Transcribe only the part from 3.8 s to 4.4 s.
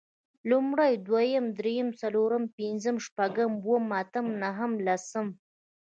اتم،